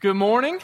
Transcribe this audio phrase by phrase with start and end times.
[0.00, 0.60] Good morning.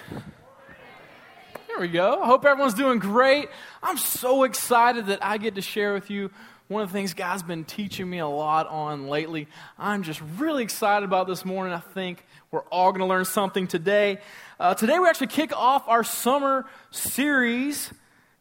[1.66, 2.20] There we go.
[2.20, 3.48] I hope everyone's doing great.
[3.82, 6.30] I'm so excited that I get to share with you
[6.68, 9.48] one of the things God's been teaching me a lot on lately.
[9.78, 11.72] I'm just really excited about this morning.
[11.72, 14.18] I think we're all going to learn something today.
[14.60, 17.90] Uh, today, we actually kick off our summer series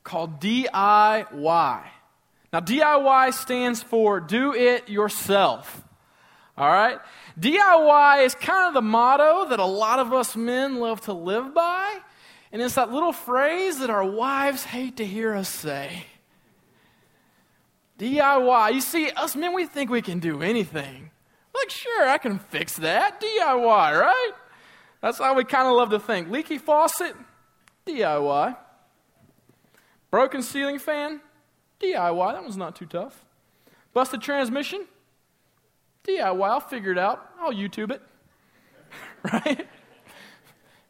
[0.04, 1.84] called DIY.
[2.52, 5.86] Now, DIY stands for do it yourself.
[6.58, 7.00] All right?
[7.40, 11.54] DIY is kind of the motto that a lot of us men love to live
[11.54, 12.00] by.
[12.52, 16.06] And it's that little phrase that our wives hate to hear us say.
[17.98, 18.74] DIY.
[18.74, 21.12] You see, us men, we think we can do anything.
[21.56, 23.22] Like, sure, I can fix that.
[23.22, 24.32] DIY, right?
[25.02, 26.30] That's how we kind of love to think.
[26.30, 27.16] Leaky faucet?
[27.86, 28.58] DIY.
[30.10, 31.22] Broken ceiling fan?
[31.80, 32.34] DIY.
[32.34, 33.24] That one's not too tough.
[33.94, 34.86] Busted transmission?
[36.08, 37.30] DIY, I'll figure it out.
[37.40, 38.02] I'll YouTube it.
[39.24, 39.68] right?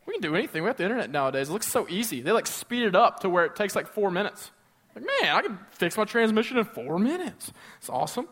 [0.06, 0.64] We can do anything.
[0.64, 1.50] We have the internet nowadays.
[1.50, 2.22] It looks so easy.
[2.22, 4.52] They like speed it up to where it takes like four minutes.
[4.96, 7.52] Like, man, I can fix my transmission in four minutes.
[7.78, 8.28] It's awesome.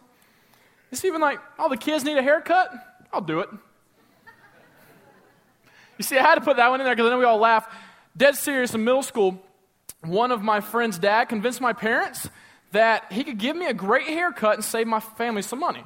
[0.92, 2.72] It's even like, oh, the kids need a haircut?
[3.14, 3.50] I'll do it.
[5.98, 7.68] You see, I had to put that one in there because then we all laugh.
[8.16, 9.42] Dead serious in middle school,
[10.02, 12.30] one of my friend's dad convinced my parents
[12.72, 15.84] that he could give me a great haircut and save my family some money.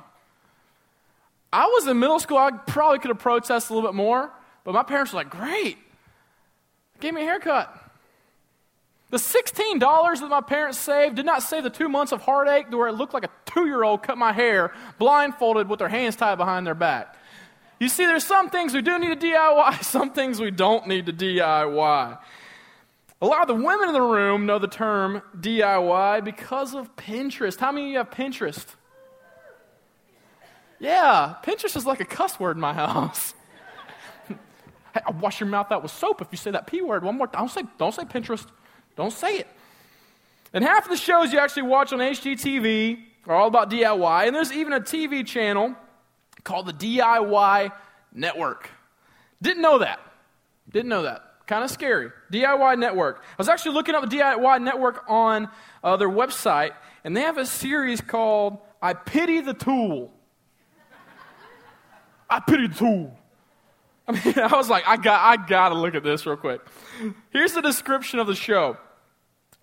[1.53, 4.31] I was in middle school, I probably could have protested a little bit more,
[4.63, 5.77] but my parents were like, great.
[6.99, 7.79] Gave me a haircut.
[9.11, 12.87] The $16 that my parents saved did not save the two months of heartache where
[12.87, 16.39] it looked like a two year old cut my hair blindfolded with their hands tied
[16.39, 17.15] behind their back.
[17.79, 21.05] You see, there's some things we do need to DIY, some things we don't need
[21.05, 22.17] to DIY.
[23.21, 27.59] A lot of the women in the room know the term DIY because of Pinterest.
[27.59, 28.65] How many of you have Pinterest?
[30.83, 33.33] Yeah, Pinterest is like a cuss word in my house.
[34.27, 37.15] hey, I'll wash your mouth out with soap if you say that P word one
[37.15, 37.43] more time.
[37.43, 38.45] Don't say, don't say Pinterest.
[38.97, 39.47] Don't say it.
[40.51, 44.27] And half of the shows you actually watch on HGTV are all about DIY.
[44.27, 45.73] And there's even a TV channel
[46.43, 47.71] called the DIY
[48.13, 48.69] Network.
[49.41, 50.01] Didn't know that.
[50.69, 51.23] Didn't know that.
[51.47, 52.09] Kind of scary.
[52.29, 53.21] DIY Network.
[53.23, 55.47] I was actually looking up the DIY Network on
[55.81, 56.71] uh, their website,
[57.05, 60.11] and they have a series called I Pity the Tool.
[62.29, 63.17] I pity the tool.
[64.07, 66.61] I mean, I was like, I got, I got to look at this real quick.
[67.31, 68.77] Here's the description of the show.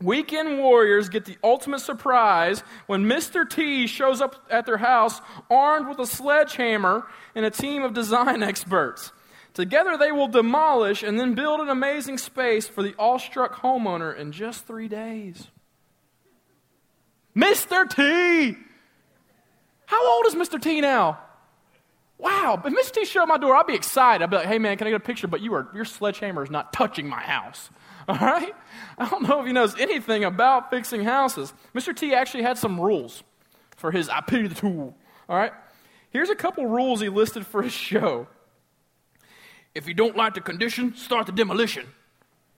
[0.02, 3.48] Weekend warriors get the ultimate surprise when Mr.
[3.48, 8.42] T shows up at their house armed with a sledgehammer and a team of design
[8.42, 9.12] experts.
[9.52, 14.32] Together they will demolish and then build an amazing space for the awestruck homeowner in
[14.32, 15.48] just three days.
[17.36, 17.88] Mr.
[17.88, 18.56] T!
[19.84, 20.60] How old is Mr.
[20.60, 21.18] T now?
[22.20, 22.92] Wow, if Mr.
[22.92, 24.22] T showed my door, I'd be excited.
[24.22, 25.26] I'd be like, hey man, can I get a picture?
[25.26, 27.70] But you are, your sledgehammer is not touching my house.
[28.08, 28.54] All right?
[28.98, 31.54] I don't know if he knows anything about fixing houses.
[31.74, 31.96] Mr.
[31.96, 33.22] T actually had some rules
[33.76, 34.94] for his I pity the tool.
[35.30, 35.52] All right?
[36.10, 38.26] Here's a couple rules he listed for his show.
[39.74, 41.86] If you don't like the condition, start the demolition.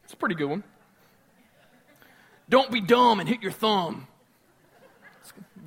[0.05, 0.65] It's a pretty good one.
[2.49, 4.09] Don't be dumb and hit your thumb.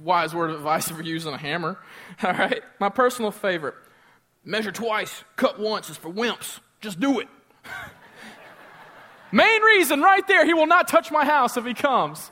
[0.04, 1.80] Wise word of advice for using a hammer.
[2.24, 2.62] All right?
[2.80, 3.76] My personal favorite.
[4.46, 6.60] Measure twice, cut once is for wimps.
[6.80, 7.28] Just do it.
[9.32, 12.32] Main reason right there, he will not touch my house if he comes.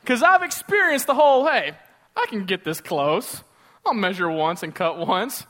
[0.00, 1.74] Because I've experienced the whole, hey,
[2.16, 3.44] I can get this close.
[3.86, 5.46] I'll measure once and cut once.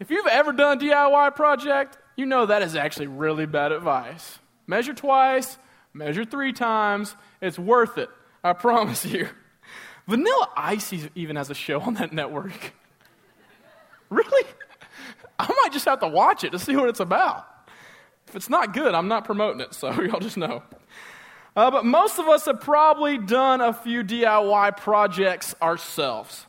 [0.00, 4.40] If you've ever done a DIY project, you know that is actually really bad advice.
[4.66, 5.56] Measure twice,
[5.92, 7.14] measure three times.
[7.40, 8.10] It's worth it.
[8.42, 9.28] I promise you.
[10.06, 12.74] Vanilla Ice even has a show on that network.
[14.10, 14.44] really?
[15.74, 17.46] Just have to watch it to see what it's about.
[18.28, 20.62] If it's not good, I'm not promoting it, so y'all just know.
[21.56, 26.46] Uh, but most of us have probably done a few DIY projects ourselves.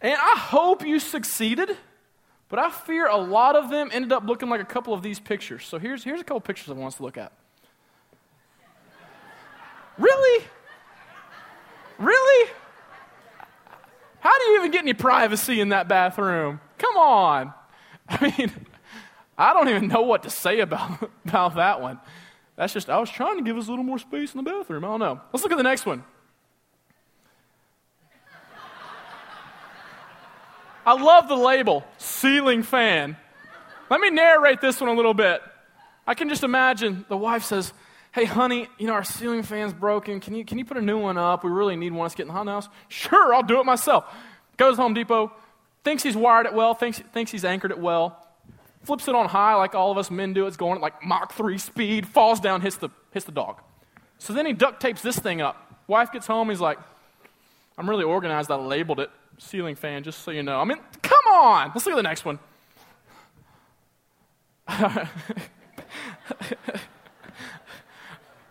[0.00, 1.76] And I hope you succeeded,
[2.50, 5.18] but I fear a lot of them ended up looking like a couple of these
[5.18, 5.64] pictures.
[5.66, 7.32] So here's, here's a couple pictures I want us to look at.
[9.96, 10.44] Really?
[11.98, 12.50] Really?
[14.20, 16.60] How do you even get any privacy in that bathroom?
[16.76, 17.54] Come on.
[18.10, 18.50] I mean,
[19.36, 22.00] I don't even know what to say about, about that one.
[22.56, 24.84] That's just, I was trying to give us a little more space in the bathroom.
[24.84, 25.20] I don't know.
[25.32, 26.02] Let's look at the next one.
[30.84, 33.16] I love the label, ceiling fan.
[33.90, 35.42] Let me narrate this one a little bit.
[36.06, 37.72] I can just imagine the wife says,
[38.12, 40.18] Hey, honey, you know, our ceiling fan's broken.
[40.18, 41.44] Can you, can you put a new one up?
[41.44, 42.06] We really need one.
[42.06, 42.68] It's getting hot in the house.
[42.88, 44.04] Sure, I'll do it myself.
[44.56, 45.30] Goes to Home Depot,
[45.88, 48.22] thinks he's wired it well, thinks, thinks he's anchored it well,
[48.84, 50.46] flips it on high like all of us men do.
[50.46, 53.62] It's going at like Mach 3 speed, falls down, hits the, hits the dog.
[54.18, 55.80] So then he duct tapes this thing up.
[55.86, 56.78] Wife gets home, he's like,
[57.78, 58.50] I'm really organized.
[58.50, 60.60] I labeled it ceiling fan, just so you know.
[60.60, 61.72] I mean, come on.
[61.74, 62.38] Let's look at the next one.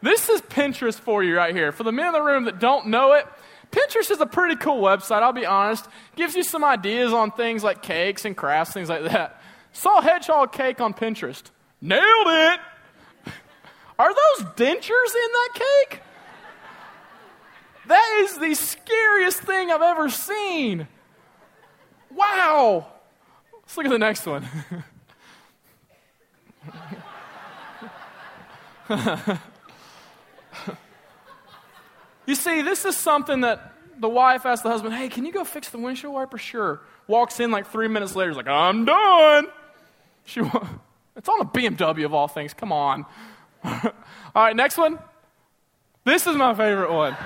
[0.01, 1.71] this is Pinterest for you right here.
[1.71, 3.27] For the men in the room that don't know it,
[3.71, 5.87] Pinterest is a pretty cool website, I'll be honest.
[6.15, 9.41] Gives you some ideas on things like cakes and crafts, things like that.
[9.73, 11.43] Saw hedgehog cake on Pinterest.
[11.81, 12.59] Nailed it!
[13.99, 16.01] Are those dentures in that cake?
[17.87, 20.87] That is the scariest thing I've ever seen.
[22.13, 22.87] Wow.
[23.53, 24.47] Let's look at the next one.
[32.27, 35.44] you see, this is something that the wife asked the husband, Hey, can you go
[35.44, 36.38] fix the windshield wiper?
[36.38, 36.81] Sure.
[37.07, 39.47] Walks in like three minutes later, he's like, I'm done.
[40.25, 40.41] She,
[41.15, 42.53] it's on a BMW of all things.
[42.53, 43.06] Come on.
[43.63, 43.91] all
[44.35, 45.00] right, next one.
[46.03, 47.18] This is my favorite one.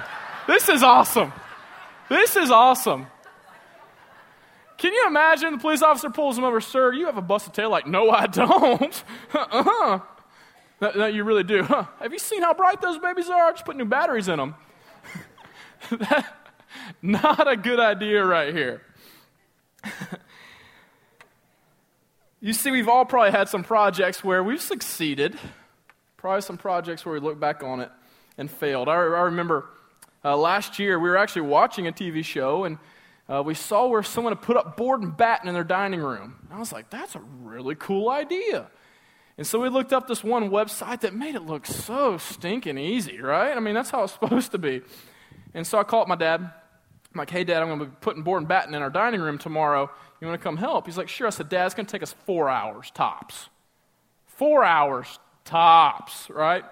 [0.48, 1.34] This is awesome.
[2.10, 3.08] This is awesome.
[4.78, 7.70] Can you imagine the police officer pulls him over, sir, you have a busted tail?
[7.70, 9.04] Like, no, I don't.
[9.34, 10.00] uh-huh.
[10.80, 11.62] That, that, you really do.
[11.62, 11.86] Huh.
[12.00, 13.46] Have you seen how bright those babies are?
[13.46, 14.56] I just put new batteries in them.
[17.02, 18.82] not a good idea right here.
[22.42, 25.38] you see, we've all probably had some projects where we've succeeded,
[26.18, 27.90] probably some projects where we look back on it
[28.38, 28.88] and failed.
[28.88, 29.66] I, I remember
[30.24, 32.78] uh, last year we were actually watching a TV show and
[33.28, 36.36] uh, we saw where someone had put up board and batten in their dining room.
[36.52, 38.68] I was like, that's a really cool idea.
[39.38, 43.20] And so we looked up this one website that made it look so stinking easy,
[43.20, 43.56] right?
[43.56, 44.82] I mean, that's how it's supposed to be.
[45.54, 46.42] And so I called my dad.
[46.42, 49.20] I'm like, hey, Dad, I'm going to be putting board and batten in our dining
[49.20, 49.90] room tomorrow.
[50.22, 50.86] You want to come help?
[50.86, 51.28] He's like, sure.
[51.28, 53.50] I said, Dad, it's going to take us four hours tops.
[54.28, 56.64] Four hours tops, right?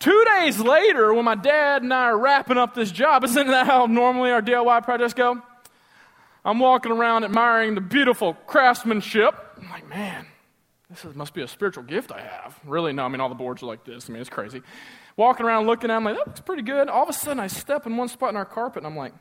[0.00, 3.66] Two days later, when my dad and I are wrapping up this job, isn't that
[3.66, 5.40] how normally our DIY projects go?
[6.44, 9.34] I'm walking around admiring the beautiful craftsmanship.
[9.60, 10.26] I'm like, man,
[10.88, 12.58] this is, must be a spiritual gift I have.
[12.64, 14.08] Really, no, I mean, all the boards are like this.
[14.08, 14.62] I mean, it's crazy.
[15.16, 16.88] Walking around looking at them, like, that looks pretty good.
[16.88, 19.12] All of a sudden, I step in one spot in our carpet, and I'm like,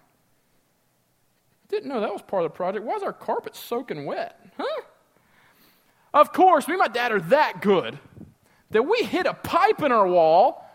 [1.69, 2.85] didn't know that was part of the project.
[2.85, 4.39] Why is our carpet soaking wet?
[4.57, 4.81] Huh?
[6.13, 7.99] Of course, me and my dad are that good
[8.71, 10.65] that we hit a pipe in our wall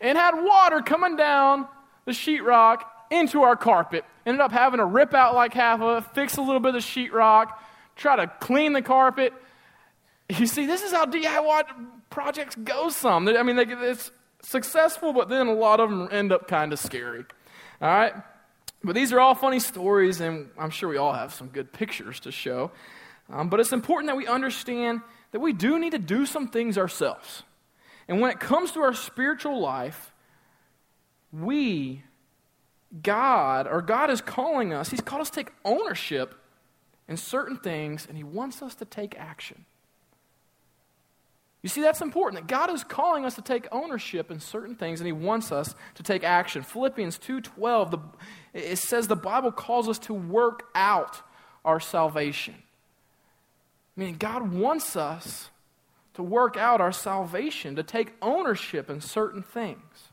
[0.00, 1.66] and had water coming down
[2.06, 4.04] the sheetrock into our carpet.
[4.24, 6.74] Ended up having to rip out like half of it, fix a little bit of
[6.74, 7.52] the sheetrock,
[7.96, 9.32] try to clean the carpet.
[10.30, 11.64] You see, this is how DIY
[12.08, 13.28] projects go some.
[13.28, 14.10] I mean, it's
[14.42, 17.24] successful, but then a lot of them end up kind of scary.
[17.80, 18.14] All right?
[18.82, 22.20] But these are all funny stories, and I'm sure we all have some good pictures
[22.20, 22.70] to show.
[23.30, 25.02] Um, but it's important that we understand
[25.32, 27.42] that we do need to do some things ourselves.
[28.08, 30.12] And when it comes to our spiritual life,
[31.32, 32.02] we,
[33.02, 36.34] God, or God is calling us, He's called us to take ownership
[37.08, 39.64] in certain things, and He wants us to take action.
[41.62, 45.00] You see, that's important that God is calling us to take ownership in certain things,
[45.00, 46.62] and He wants us to take action.
[46.62, 48.00] Philippians 2.12,
[48.54, 51.20] it says the Bible calls us to work out
[51.64, 52.54] our salvation.
[53.96, 55.50] I mean, God wants us
[56.14, 60.10] to work out our salvation, to take ownership in certain things.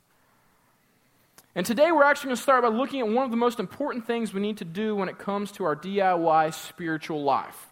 [1.56, 4.06] And today we're actually going to start by looking at one of the most important
[4.06, 7.68] things we need to do when it comes to our DIY spiritual life.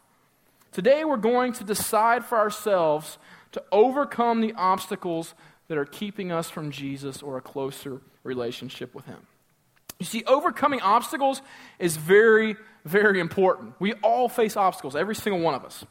[0.72, 3.20] Today we're going to decide for ourselves
[3.56, 5.34] to overcome the obstacles
[5.70, 9.18] that are keeping us from Jesus or a closer relationship with Him.
[9.98, 11.42] You see, overcoming obstacles
[11.80, 13.76] is very, very important.
[13.80, 15.86] We all face obstacles, every single one of us.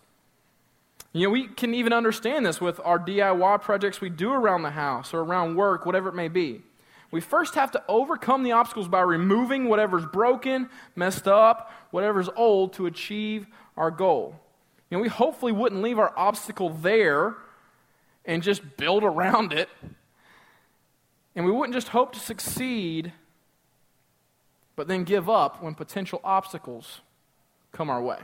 [1.15, 4.71] You know, we can even understand this with our DIY projects we do around the
[4.71, 6.61] house or around work, whatever it may be.
[7.11, 12.75] We first have to overcome the obstacles by removing whatever's broken, messed up, whatever's old
[12.75, 14.39] to achieve our goal.
[14.91, 17.37] You know, we hopefully wouldn't leave our obstacle there
[18.25, 19.69] and just build around it.
[21.37, 23.13] And we wouldn't just hope to succeed,
[24.77, 27.01] but then give up when potential obstacles
[27.73, 28.19] come our way.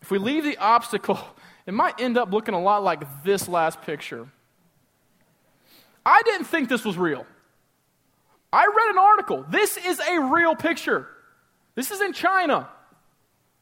[0.00, 1.18] If we leave the obstacle,
[1.66, 4.28] it might end up looking a lot like this last picture.
[6.06, 7.26] I didn't think this was real.
[8.52, 9.44] I read an article.
[9.50, 11.06] This is a real picture.
[11.74, 12.68] This is in China.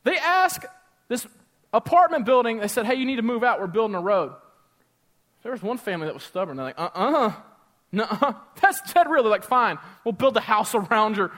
[0.04, 0.62] They ask
[1.08, 1.26] this
[1.72, 3.58] apartment building, they said, hey, you need to move out.
[3.58, 4.32] We're building a road.
[5.42, 6.56] There was one family that was stubborn.
[6.56, 7.26] They're like, uh uh-uh.
[7.28, 7.32] uh.
[7.92, 9.22] No, that's dead real.
[9.22, 11.30] They're like, fine, we'll build a house around your,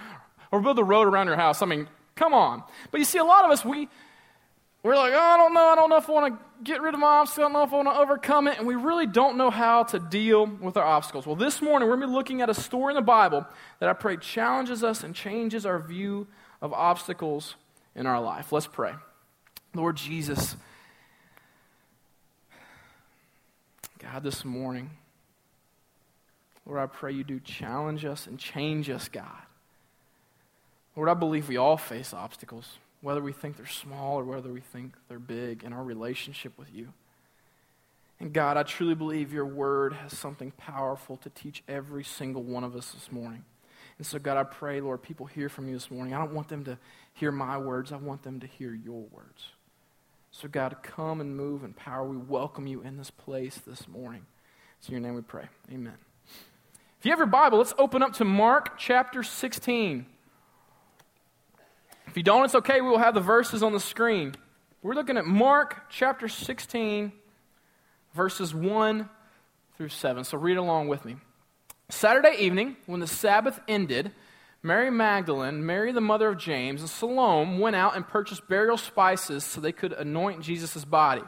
[0.51, 1.61] or build a road around your house.
[1.63, 2.63] I mean, come on.
[2.91, 3.89] But you see, a lot of us, we,
[4.83, 5.65] we're like, oh, I don't know.
[5.65, 7.45] I don't know if I want to get rid of my obstacle.
[7.45, 8.59] I don't know if I want to overcome it.
[8.59, 11.27] And we really don't know how to deal with our obstacles.
[11.27, 13.47] Well, this morning, we're going to be looking at a story in the Bible
[13.81, 16.27] that I pray challenges us and changes our view
[16.63, 17.57] of obstacles
[17.95, 18.53] in our life.
[18.53, 18.95] Let's pray.
[19.75, 20.57] Lord Jesus,
[24.11, 24.91] God, this morning,
[26.65, 29.43] Lord, I pray you do challenge us and change us, God.
[30.97, 34.61] Lord, I believe we all face obstacles, whether we think they're small or whether we
[34.61, 36.95] think they're big in our relationship with you.
[38.19, 42.65] And God, I truly believe your word has something powerful to teach every single one
[42.65, 43.45] of us this morning.
[43.99, 46.15] And so, God, I pray, Lord, people hear from you this morning.
[46.15, 46.79] I don't want them to
[47.13, 49.49] hear my words, I want them to hear your words.
[50.31, 52.05] So, God, come and move in power.
[52.05, 54.27] We welcome you in this place this morning.
[54.79, 55.47] It's in your name we pray.
[55.73, 55.95] Amen.
[56.99, 60.07] If you have your Bible, let's open up to Mark chapter 16.
[62.07, 62.81] If you don't, it's okay.
[62.81, 64.35] We will have the verses on the screen.
[64.83, 67.13] We're looking at Mark chapter 16,
[68.15, 69.09] verses 1
[69.77, 70.25] through 7.
[70.25, 71.17] So read along with me.
[71.89, 74.13] Saturday evening, when the Sabbath ended,
[74.63, 79.45] Mary Magdalene, Mary the mother of James, and Salome went out and purchased burial spices
[79.45, 81.23] so they could anoint Jesus' body.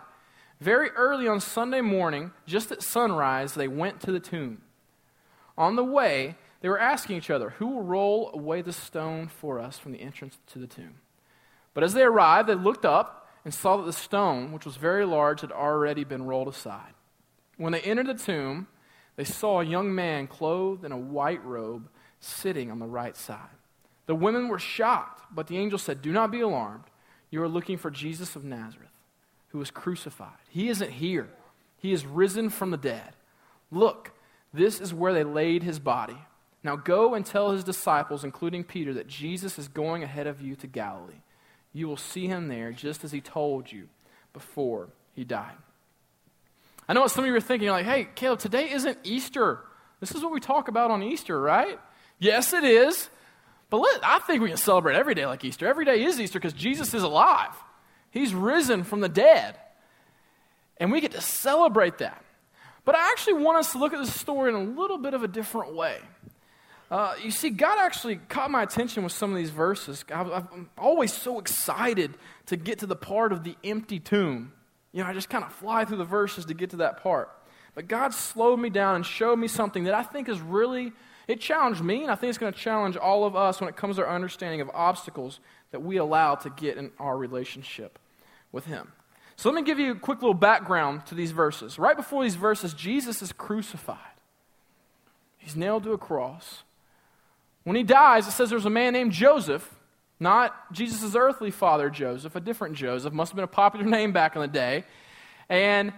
[0.60, 4.62] Very early on Sunday morning, just at sunrise, they went to the tomb.
[5.56, 9.60] On the way, they were asking each other, Who will roll away the stone for
[9.60, 10.96] us from the entrance to the tomb?
[11.72, 15.06] But as they arrived, they looked up and saw that the stone, which was very
[15.06, 16.92] large, had already been rolled aside.
[17.56, 18.66] When they entered the tomb,
[19.16, 21.88] they saw a young man clothed in a white robe
[22.20, 23.38] sitting on the right side.
[24.06, 26.84] The women were shocked, but the angel said, Do not be alarmed.
[27.30, 28.88] You are looking for Jesus of Nazareth,
[29.48, 30.30] who was crucified.
[30.48, 31.28] He isn't here,
[31.78, 33.14] he is risen from the dead.
[33.70, 34.12] Look,
[34.52, 36.18] this is where they laid his body.
[36.62, 40.56] Now go and tell his disciples, including Peter, that Jesus is going ahead of you
[40.56, 41.22] to Galilee.
[41.72, 43.88] You will see him there, just as he told you
[44.32, 45.56] before he died.
[46.88, 49.60] I know what some of you are thinking, like, hey, Caleb, today isn't Easter.
[50.00, 51.78] This is what we talk about on Easter, right?
[52.20, 53.08] Yes, it is.
[53.70, 55.66] But let, I think we can celebrate every day like Easter.
[55.66, 57.54] Every day is Easter because Jesus is alive,
[58.12, 59.56] He's risen from the dead.
[60.76, 62.24] And we get to celebrate that.
[62.86, 65.22] But I actually want us to look at this story in a little bit of
[65.22, 65.98] a different way.
[66.90, 70.04] Uh, you see, God actually caught my attention with some of these verses.
[70.12, 72.14] I, I'm always so excited
[72.46, 74.52] to get to the part of the empty tomb.
[74.92, 77.30] You know, I just kind of fly through the verses to get to that part.
[77.74, 80.92] But God slowed me down and showed me something that I think is really
[81.30, 83.76] it challenged me, and I think it's going to challenge all of us when it
[83.76, 85.38] comes to our understanding of obstacles
[85.70, 88.00] that we allow to get in our relationship
[88.50, 88.90] with Him.
[89.36, 91.78] So let me give you a quick little background to these verses.
[91.78, 93.98] Right before these verses, Jesus is crucified,
[95.38, 96.64] he's nailed to a cross.
[97.62, 99.72] When he dies, it says there's a man named Joseph,
[100.18, 103.12] not Jesus' earthly father, Joseph, a different Joseph.
[103.12, 104.84] Must have been a popular name back in the day.
[105.48, 105.92] And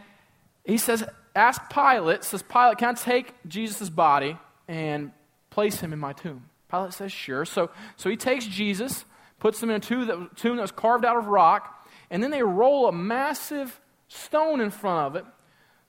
[0.65, 4.37] he says, Ask Pilate, says, Pilate, can I take Jesus' body
[4.69, 5.13] and
[5.53, 6.45] place him in my tomb?
[6.71, 7.45] Pilate says, Sure.
[7.45, 9.05] So, so he takes Jesus,
[9.39, 12.31] puts him in a tomb that, tomb that was carved out of rock, and then
[12.31, 15.25] they roll a massive stone in front of it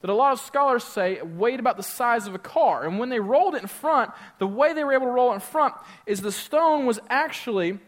[0.01, 2.85] that a lot of scholars say weighed about the size of a car.
[2.85, 5.35] And when they rolled it in front, the way they were able to roll it
[5.35, 7.79] in front is the stone was actually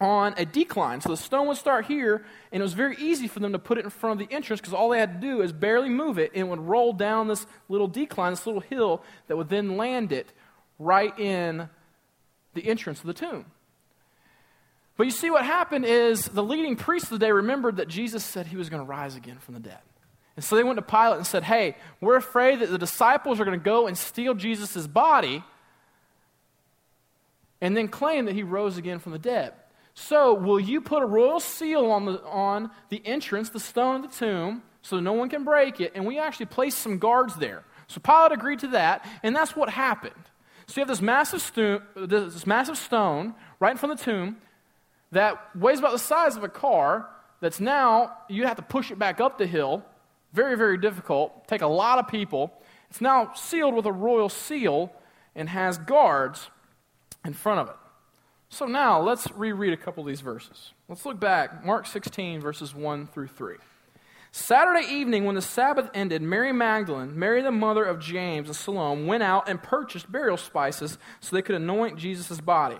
[0.00, 1.00] on a decline.
[1.00, 3.76] So the stone would start here, and it was very easy for them to put
[3.76, 6.18] it in front of the entrance because all they had to do is barely move
[6.18, 9.76] it, and it would roll down this little decline, this little hill that would then
[9.76, 10.32] land it
[10.78, 11.68] right in
[12.54, 13.46] the entrance of the tomb.
[14.96, 18.24] But you see, what happened is the leading priests of the day remembered that Jesus
[18.24, 19.78] said he was going to rise again from the dead.
[20.34, 23.44] And so they went to Pilate and said, Hey, we're afraid that the disciples are
[23.44, 25.44] going to go and steal Jesus' body
[27.60, 29.52] and then claim that he rose again from the dead.
[29.94, 34.02] So, will you put a royal seal on the, on the entrance, the stone of
[34.02, 35.90] the tomb, so no one can break it?
[35.96, 37.64] And we actually placed some guards there.
[37.88, 40.14] So Pilate agreed to that, and that's what happened.
[40.68, 44.36] So you have this massive, sto- this massive stone right in front of the tomb
[45.12, 47.08] that weighs about the size of a car.
[47.40, 49.82] That's now, you have to push it back up the hill.
[50.34, 51.48] Very, very difficult.
[51.48, 52.52] Take a lot of people.
[52.90, 54.92] It's now sealed with a royal seal
[55.34, 56.50] and has guards
[57.24, 57.76] in front of it.
[58.50, 60.72] So now let's reread a couple of these verses.
[60.88, 63.56] Let's look back, Mark 16, verses 1 through 3.
[64.30, 69.04] Saturday evening, when the Sabbath ended, Mary Magdalene, Mary the mother of James and Salome,
[69.04, 72.78] went out and purchased burial spices so they could anoint Jesus' body.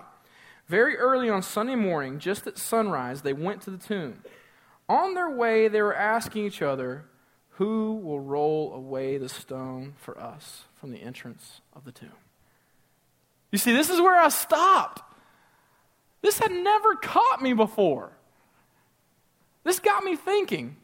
[0.67, 4.21] Very early on Sunday morning, just at sunrise, they went to the tomb.
[4.87, 7.05] On their way, they were asking each other,
[7.51, 12.09] Who will roll away the stone for us from the entrance of the tomb?
[13.51, 15.01] You see, this is where I stopped.
[16.21, 18.11] This had never caught me before.
[19.63, 20.77] This got me thinking.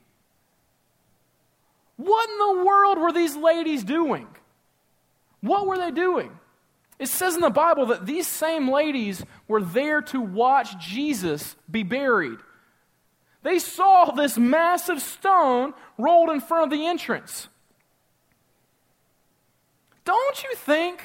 [1.98, 4.28] What in the world were these ladies doing?
[5.42, 6.32] What were they doing?
[6.98, 11.84] It says in the Bible that these same ladies were there to watch Jesus be
[11.84, 12.40] buried.
[13.44, 17.48] They saw this massive stone rolled in front of the entrance.
[20.04, 21.04] Don't you think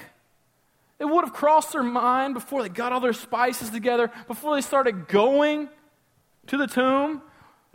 [0.99, 4.61] it would have crossed their mind before they got all their spices together, before they
[4.61, 5.69] started going
[6.47, 7.23] to the tomb?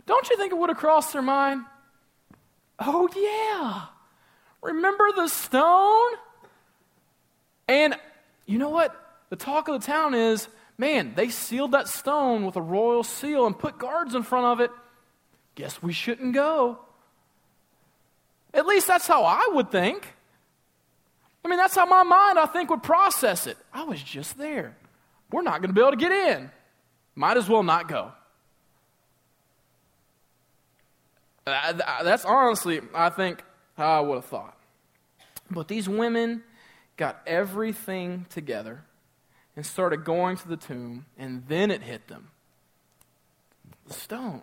[0.06, 1.62] Don't you think it would have crossed their mind?
[2.78, 3.86] Oh, yeah.
[4.62, 6.12] Remember the stone?
[7.68, 7.96] And
[8.46, 8.94] you know what?
[9.30, 13.46] The talk of the town is man, they sealed that stone with a royal seal
[13.46, 14.70] and put guards in front of it.
[15.54, 16.78] Guess we shouldn't go.
[18.52, 20.14] At least that's how I would think.
[21.44, 23.56] I mean, that's how my mind, I think, would process it.
[23.72, 24.76] I was just there.
[25.30, 26.50] We're not going to be able to get in.
[27.14, 28.12] Might as well not go.
[31.46, 33.42] That's honestly, I think,
[33.76, 34.58] how I would have thought.
[35.50, 36.42] But these women
[36.96, 38.84] got everything together
[39.54, 42.30] and started going to the tomb, and then it hit them
[43.86, 44.42] the stone.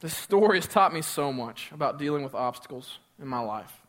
[0.00, 3.82] This story has taught me so much about dealing with obstacles in my life.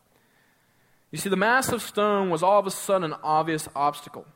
[1.10, 4.26] You see, the massive stone was all of a sudden an obvious obstacle.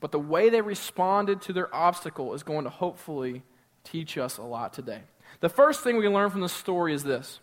[0.00, 3.42] But the way they responded to their obstacle is going to hopefully
[3.84, 5.02] teach us a lot today.
[5.40, 7.40] The first thing we learn from this story is this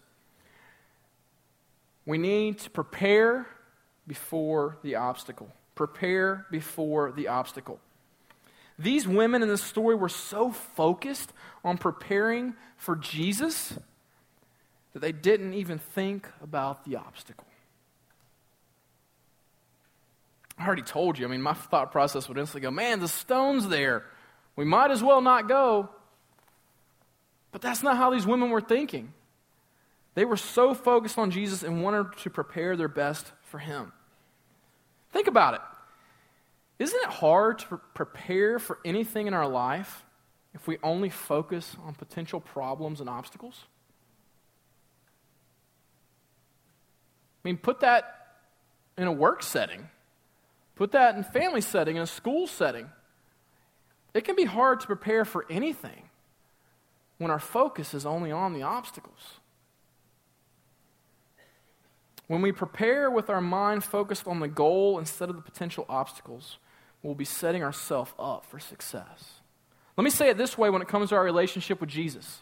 [2.06, 3.48] we need to prepare
[4.08, 5.50] before the obstacle.
[5.76, 7.80] Prepare before the obstacle.
[8.80, 13.78] These women in this story were so focused on preparing for Jesus
[14.94, 17.46] that they didn't even think about the obstacle.
[20.58, 21.26] I already told you.
[21.26, 24.04] I mean, my thought process would instantly go, man, the stone's there.
[24.56, 25.90] We might as well not go.
[27.52, 29.14] But that's not how these women were thinking.
[30.16, 33.92] They were so focused on Jesus and wanted to prepare their best for him.
[35.12, 35.62] Think about it.
[36.78, 40.06] Isn't it hard to prepare for anything in our life
[40.54, 43.66] if we only focus on potential problems and obstacles?
[47.44, 48.28] I mean, put that
[48.98, 49.90] in a work setting,
[50.76, 52.90] put that in a family setting, in a school setting.
[54.14, 56.09] It can be hard to prepare for anything
[57.20, 59.40] when our focus is only on the obstacles.
[62.28, 66.58] When we prepare with our mind focused on the goal instead of the potential obstacles,
[67.04, 69.42] we'll be setting ourselves up for success.
[69.98, 72.42] Let me say it this way when it comes to our relationship with Jesus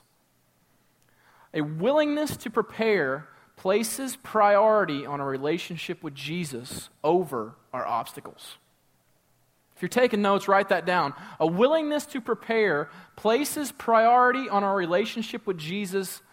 [1.54, 8.58] a willingness to prepare places priority on a relationship with Jesus over our obstacles.
[9.78, 11.14] If you're taking notes, write that down.
[11.40, 16.24] A willingness to prepare places priority on our relationship with Jesus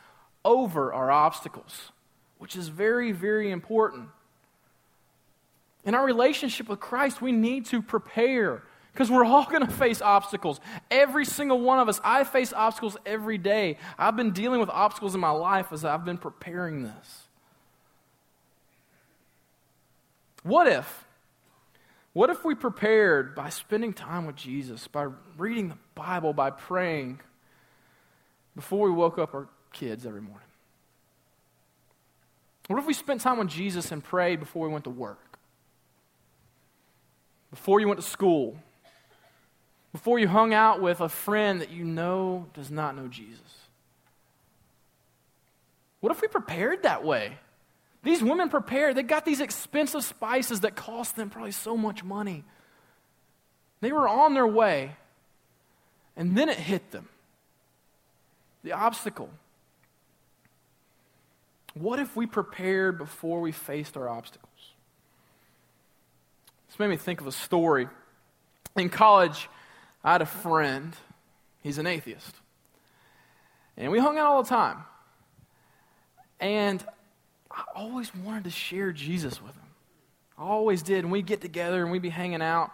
[0.46, 1.92] over our obstacles,
[2.38, 4.09] which is very, very important.
[5.85, 8.62] In our relationship with Christ, we need to prepare
[8.94, 10.59] because we're all going to face obstacles.
[10.90, 12.00] Every single one of us.
[12.02, 13.76] I face obstacles every day.
[13.98, 17.24] I've been dealing with obstacles in my life as I've been preparing this.
[20.44, 21.03] What if
[22.14, 27.20] what if we prepared by spending time with Jesus, by reading the Bible, by praying
[28.55, 30.40] before we woke up our kids every morning?
[32.68, 35.38] What if we spent time with Jesus and prayed before we went to work?
[37.50, 38.57] Before you went to school?
[39.92, 43.40] Before you hung out with a friend that you know does not know Jesus?
[46.00, 47.38] What if we prepared that way?
[48.04, 52.44] These women prepared, they got these expensive spices that cost them probably so much money.
[53.80, 54.96] They were on their way,
[56.16, 57.08] and then it hit them
[58.62, 59.28] the obstacle.
[61.74, 64.50] What if we prepared before we faced our obstacles?
[66.68, 67.88] This made me think of a story.
[68.74, 69.48] In college,
[70.02, 70.94] I had a friend,
[71.62, 72.34] he's an atheist.
[73.76, 74.78] And we hung out all the time.
[76.40, 76.84] And
[77.54, 79.62] I always wanted to share Jesus with him.
[80.36, 81.04] I always did.
[81.04, 82.72] And we'd get together and we'd be hanging out.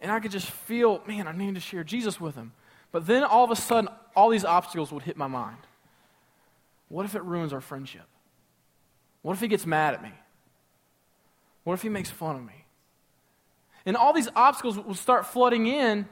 [0.00, 2.52] And I could just feel, man, I need to share Jesus with him.
[2.92, 5.58] But then all of a sudden, all these obstacles would hit my mind.
[6.88, 8.06] What if it ruins our friendship?
[9.22, 10.12] What if he gets mad at me?
[11.64, 12.64] What if he makes fun of me?
[13.84, 16.08] And all these obstacles would start flooding in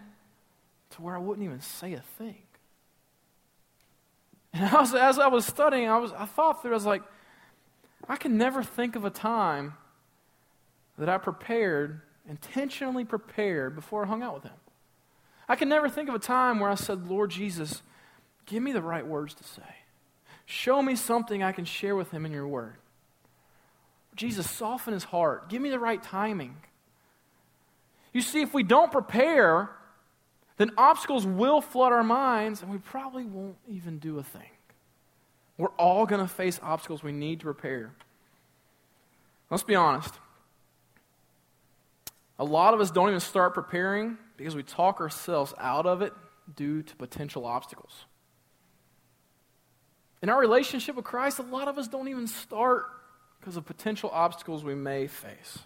[0.91, 2.43] to where I wouldn't even say a thing.
[4.53, 7.03] And I was, as I was studying, I, was, I thought through, I was like,
[8.09, 9.75] I can never think of a time
[10.99, 14.53] that I prepared, intentionally prepared, before I hung out with him.
[15.49, 17.83] I can never think of a time where I said, Lord Jesus,
[18.47, 19.63] give me the right words to say.
[20.47, 22.77] Show me something I can share with him in your word.
[24.17, 25.49] Jesus, soften his heart.
[25.49, 26.57] Give me the right timing.
[28.13, 29.71] You see, if we don't prepare,
[30.57, 34.51] then obstacles will flood our minds and we probably won't even do a thing.
[35.59, 37.93] We're all going to face obstacles we need to prepare.
[39.51, 40.15] Let's be honest.
[42.39, 46.13] A lot of us don't even start preparing because we talk ourselves out of it
[46.55, 48.05] due to potential obstacles.
[50.23, 52.87] In our relationship with Christ, a lot of us don't even start
[53.41, 55.59] because of potential obstacles we may face.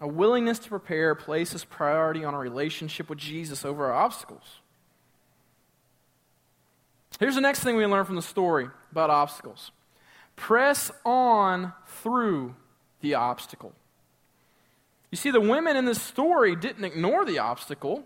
[0.00, 4.60] A willingness to prepare places priority on our relationship with Jesus over our obstacles.
[7.20, 9.70] Here's the next thing we learn from the story about obstacles
[10.36, 12.56] press on through
[13.02, 13.74] the obstacle.
[15.10, 18.04] You see, the women in this story didn't ignore the obstacle.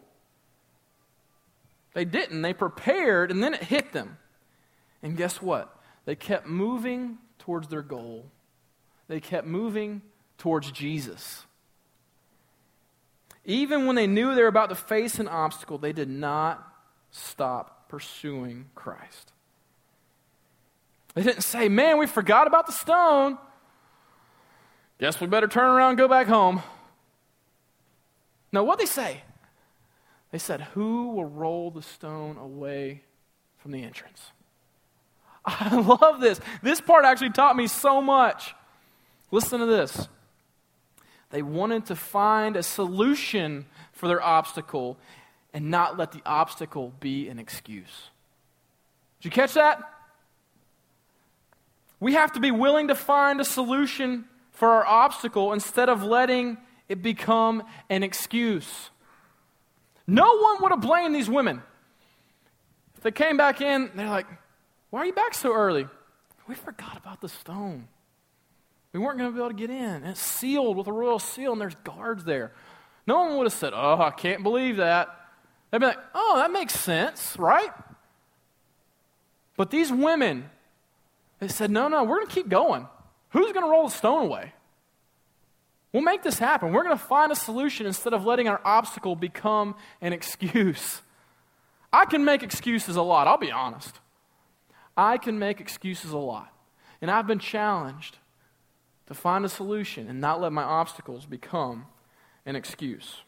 [1.93, 2.43] They didn't.
[2.43, 4.19] They prepared, and then it hit them.
[5.01, 5.73] And guess what?
[6.07, 8.27] They kept moving towards their goal,
[9.07, 10.03] they kept moving
[10.39, 11.45] towards Jesus.
[13.45, 16.67] Even when they knew they were about to face an obstacle, they did not
[17.11, 19.33] stop pursuing Christ.
[21.15, 23.39] They didn't say, Man, we forgot about the stone.
[24.99, 26.61] Guess we better turn around and go back home.
[28.51, 29.23] No, what they say?
[30.33, 33.05] They said, Who will roll the stone away
[33.59, 34.33] from the entrance?
[35.45, 36.41] I love this.
[36.65, 38.57] This part actually taught me so much.
[39.31, 40.09] Listen to this.
[41.31, 44.99] They wanted to find a solution for their obstacle
[45.55, 48.11] and not let the obstacle be an excuse.
[49.21, 49.79] Did you catch that?
[52.01, 56.59] We have to be willing to find a solution for our obstacle instead of letting
[56.89, 58.91] it become an excuse.
[60.07, 61.63] No one would have blamed these women.
[62.97, 64.27] If they came back in, they're like,
[64.91, 65.87] why are you back so early?
[66.47, 67.89] We forgot about the stone.
[68.93, 69.77] We weren't going to be able to get in.
[69.77, 72.53] And it's sealed with a royal seal, and there's guards there.
[73.07, 75.24] No one would have said, Oh, I can't believe that.
[75.75, 77.71] They'd be like, Oh, that makes sense, right?
[79.57, 80.49] But these women,
[81.41, 82.87] they said, No, no, we're going to keep going.
[83.31, 84.53] Who's going to roll the stone away?
[85.93, 86.73] We'll make this happen.
[86.73, 91.03] We're going to find a solution instead of letting our obstacle become an excuse.
[91.93, 93.99] I can make excuses a lot, I'll be honest.
[94.97, 96.53] I can make excuses a lot.
[97.03, 98.19] And I've been challenged
[99.09, 101.87] to find a solution and not let my obstacles become
[102.47, 103.23] an excuse.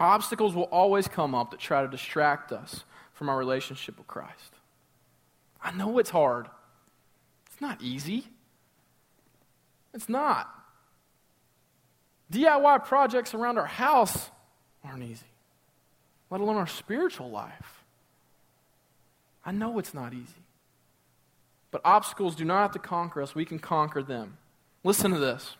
[0.00, 4.54] Obstacles will always come up that try to distract us from our relationship with Christ.
[5.60, 6.46] I know it's hard.
[7.46, 8.28] It's not easy.
[9.92, 10.48] It's not.
[12.32, 14.30] DIY projects around our house
[14.84, 15.26] aren't easy,
[16.30, 17.82] let alone our spiritual life.
[19.44, 20.44] I know it's not easy.
[21.70, 24.36] But obstacles do not have to conquer us, we can conquer them.
[24.84, 25.56] Listen to this.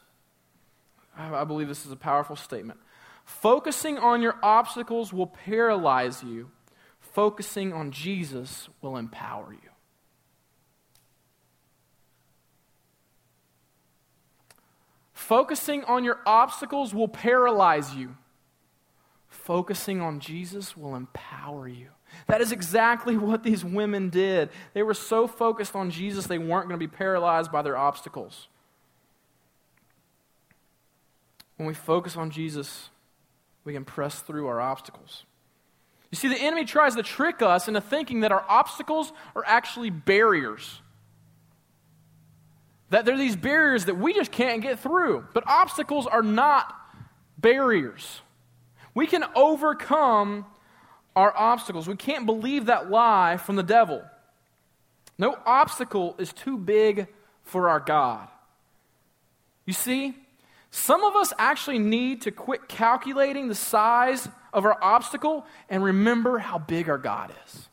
[1.17, 2.79] I believe this is a powerful statement.
[3.29, 6.51] Focusing on your obstacles will paralyze you,
[6.99, 9.69] focusing on Jesus will empower you.
[15.13, 18.17] Focusing on your obstacles will paralyze you.
[19.29, 21.89] Focusing on Jesus will empower you.
[22.29, 24.49] That is exactly what these women did.
[24.73, 28.49] They were so focused on Jesus, they weren't going to be paralyzed by their obstacles.
[31.59, 32.89] When we focus on Jesus,
[33.69, 35.27] we can press through our obstacles.
[36.11, 39.91] You see, the enemy tries to trick us into thinking that our obstacles are actually
[39.91, 40.81] barriers.
[42.89, 45.27] That they're these barriers that we just can't get through.
[45.35, 46.75] But obstacles are not
[47.37, 48.23] barriers.
[48.95, 50.47] We can overcome
[51.15, 51.87] our obstacles.
[51.87, 54.03] We can't believe that lie from the devil.
[55.19, 57.07] No obstacle is too big
[57.43, 58.29] for our God.
[59.67, 60.15] You see,
[60.71, 66.39] some of us actually need to quit calculating the size of our obstacle and remember
[66.39, 67.69] how big our God is.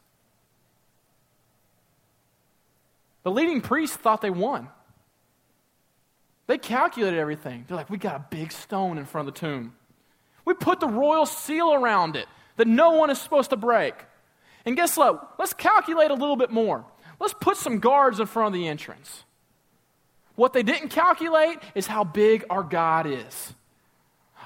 [3.23, 4.69] The leading priests thought they won.
[6.47, 7.65] They calculated everything.
[7.67, 9.73] They're like, we got a big stone in front of the tomb.
[10.45, 12.27] We put the royal seal around it
[12.57, 13.95] that no one is supposed to break.
[14.63, 15.35] And guess what?
[15.37, 16.85] Let's calculate a little bit more.
[17.19, 19.24] Let's put some guards in front of the entrance.
[20.35, 23.53] What they didn't calculate is how big our God is.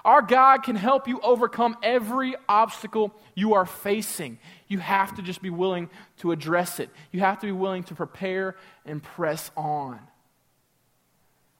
[0.05, 4.39] Our God can help you overcome every obstacle you are facing.
[4.67, 6.89] You have to just be willing to address it.
[7.11, 9.99] You have to be willing to prepare and press on.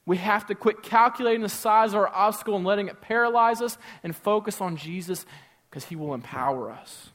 [0.06, 3.78] We have to quit calculating the size of our obstacle and letting it paralyze us
[4.04, 5.26] and focus on Jesus
[5.70, 7.10] because He will empower us.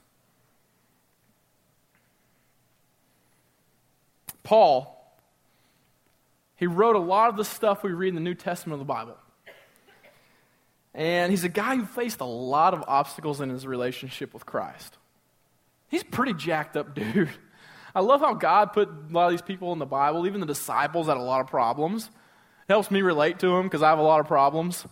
[4.45, 4.94] Paul,
[6.57, 8.93] he wrote a lot of the stuff we read in the New Testament of the
[8.93, 9.17] Bible.
[10.95, 14.97] And he's a guy who faced a lot of obstacles in his relationship with Christ.
[15.89, 17.31] He's pretty jacked up dude.
[17.95, 20.47] I love how God put a lot of these people in the Bible, even the
[20.47, 22.07] disciples had a lot of problems.
[22.69, 24.87] It helps me relate to them because I have a lot of problems.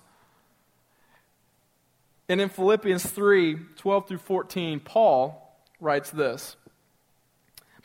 [2.28, 6.56] And in Philippians 3 12 through 14, Paul writes this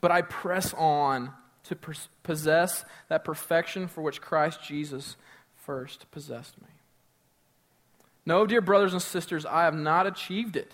[0.01, 1.33] But I press on
[1.67, 1.77] to
[2.23, 5.15] possess that perfection for which Christ Jesus
[5.55, 6.67] first possessed me.
[8.25, 10.73] No, dear brothers and sisters, I have not achieved it,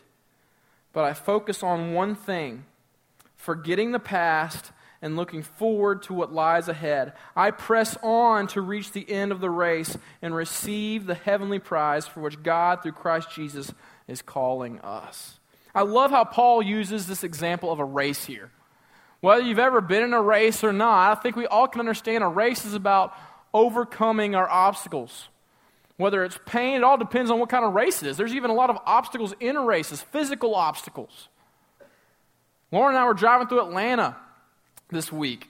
[0.92, 2.66] but I focus on one thing
[3.36, 7.12] forgetting the past and looking forward to what lies ahead.
[7.36, 12.08] I press on to reach the end of the race and receive the heavenly prize
[12.08, 13.74] for which God, through Christ Jesus,
[14.08, 15.40] is calling us.
[15.76, 18.50] I love how Paul uses this example of a race here.
[19.24, 22.26] Whether you've ever been in a race or not, I think we all can understand
[22.26, 23.14] a race is about
[23.54, 25.30] overcoming our obstacles.
[25.96, 28.18] Whether it's pain, it all depends on what kind of race it is.
[28.18, 31.30] There's even a lot of obstacles in races, physical obstacles.
[32.70, 34.18] Lauren and I were driving through Atlanta
[34.90, 35.50] this week,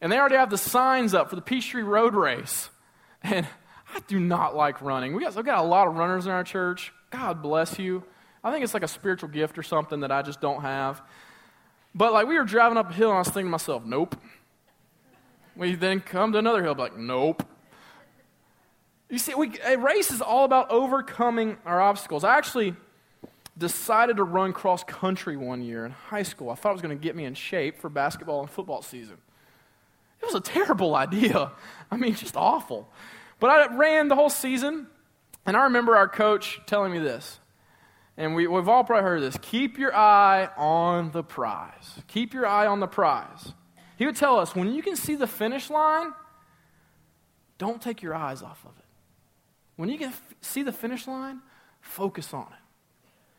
[0.00, 2.70] and they already have the signs up for the Peachtree Road Race.
[3.24, 3.44] And
[3.92, 5.14] I do not like running.
[5.14, 6.92] We got, we got a lot of runners in our church.
[7.10, 8.04] God bless you.
[8.44, 11.02] I think it's like a spiritual gift or something that I just don't have.
[11.94, 14.16] But like we were driving up a hill and I was thinking to myself, nope.
[15.56, 17.42] We then come to another hill, like, nope.
[19.10, 22.22] You see, we, a race is all about overcoming our obstacles.
[22.22, 22.76] I actually
[23.56, 26.50] decided to run cross country one year in high school.
[26.50, 29.16] I thought it was going to get me in shape for basketball and football season.
[30.20, 31.50] It was a terrible idea.
[31.90, 32.88] I mean, just awful.
[33.40, 34.86] But I ran the whole season,
[35.44, 37.40] and I remember our coach telling me this
[38.18, 42.00] and we, we've all probably heard this keep your eye on the prize.
[42.08, 43.54] Keep your eye on the prize.
[43.96, 46.12] He would tell us when you can see the finish line,
[47.56, 48.84] don't take your eyes off of it.
[49.76, 51.40] When you can f- see the finish line,
[51.80, 52.58] focus on it.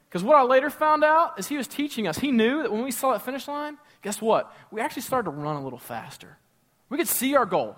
[0.07, 2.17] Because what I later found out is he was teaching us.
[2.17, 4.53] He knew that when we saw that finish line, guess what?
[4.71, 6.37] We actually started to run a little faster.
[6.89, 7.75] We could see our goal.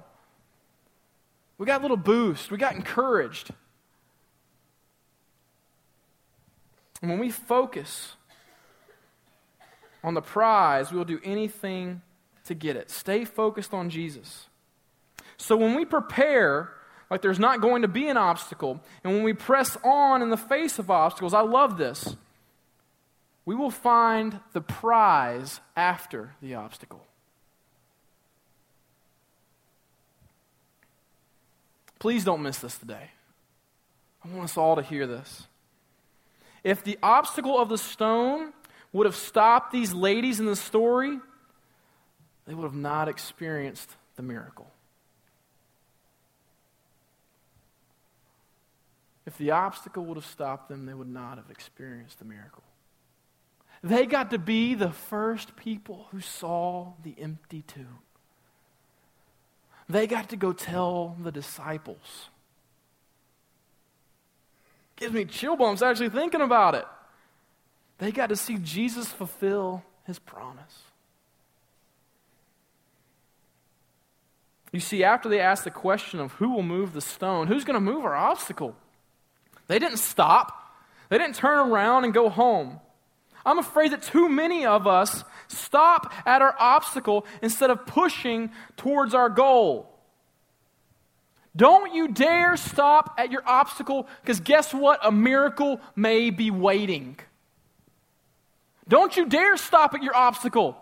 [1.57, 2.51] We got a little boost.
[2.51, 3.51] We got encouraged.
[7.01, 8.15] And when we focus
[10.03, 12.01] on the prize, we will do anything
[12.45, 12.89] to get it.
[12.89, 14.47] Stay focused on Jesus.
[15.37, 16.71] So when we prepare,
[17.09, 20.37] like there's not going to be an obstacle, and when we press on in the
[20.37, 22.15] face of obstacles, I love this.
[23.45, 27.05] We will find the prize after the obstacle.
[31.97, 33.11] Please don't miss this today.
[34.23, 35.47] I want us all to hear this.
[36.63, 38.53] If the obstacle of the stone
[38.93, 41.19] would have stopped these ladies in the story,
[42.45, 44.69] they would have not experienced the miracle.
[49.25, 52.63] If the obstacle would have stopped them, they would not have experienced the miracle.
[53.83, 57.99] They got to be the first people who saw the empty tomb.
[59.89, 62.29] They got to go tell the disciples
[65.01, 66.85] Gives me chill bumps actually thinking about it.
[67.97, 70.83] They got to see Jesus fulfill his promise.
[74.71, 77.73] You see, after they asked the question of who will move the stone, who's going
[77.73, 78.75] to move our obstacle,
[79.65, 80.75] they didn't stop.
[81.09, 82.79] They didn't turn around and go home.
[83.43, 89.15] I'm afraid that too many of us stop at our obstacle instead of pushing towards
[89.15, 89.90] our goal.
[91.55, 94.99] Don't you dare stop at your obstacle because guess what?
[95.03, 97.19] A miracle may be waiting.
[98.87, 100.77] Don't you dare stop at your obstacle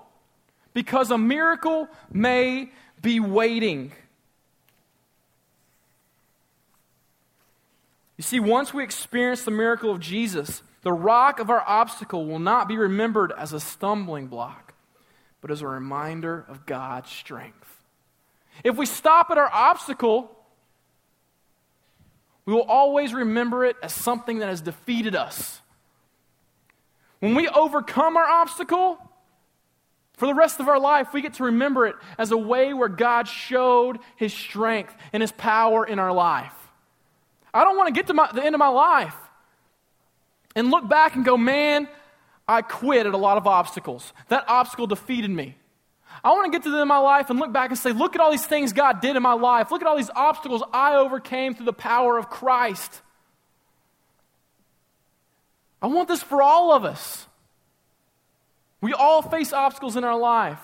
[0.74, 3.92] because a miracle may be waiting.
[8.18, 12.40] You see, once we experience the miracle of Jesus, the rock of our obstacle will
[12.40, 14.74] not be remembered as a stumbling block,
[15.42, 17.82] but as a reminder of God's strength.
[18.64, 20.36] If we stop at our obstacle,
[22.50, 25.62] we will always remember it as something that has defeated us.
[27.20, 28.98] When we overcome our obstacle,
[30.14, 32.90] for the rest of our life, we get to remember it as a way where
[32.90, 36.56] God showed his strength and his power in our life.
[37.54, 39.16] I don't want to get to my, the end of my life
[40.56, 41.88] and look back and go, man,
[42.48, 44.12] I quit at a lot of obstacles.
[44.30, 45.56] That obstacle defeated me.
[46.24, 47.92] I want to get to the end of my life and look back and say,
[47.92, 49.72] look at all these things God did in my life.
[49.72, 53.02] Look at all these obstacles I overcame through the power of Christ.
[55.82, 57.26] I want this for all of us.
[58.82, 60.60] We all face obstacles in our life.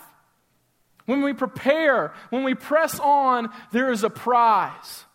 [1.05, 5.05] When we prepare, when we press on, there is a prize.